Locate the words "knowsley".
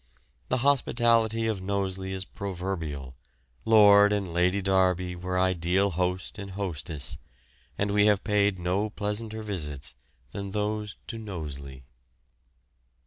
1.61-2.11, 11.19-11.83